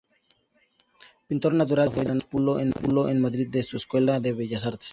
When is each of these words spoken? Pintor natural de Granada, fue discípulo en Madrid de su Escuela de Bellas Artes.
Pintor 1.27 1.53
natural 1.53 1.89
de 1.89 2.01
Granada, 2.03 2.25
fue 2.31 2.41
discípulo 2.41 3.07
en 3.07 3.21
Madrid 3.21 3.49
de 3.51 3.61
su 3.61 3.77
Escuela 3.77 4.19
de 4.19 4.33
Bellas 4.33 4.65
Artes. 4.65 4.89